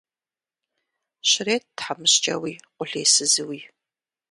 [1.29, 3.59] Щрет тхьэмыщкӏэуи, къулейсызууи.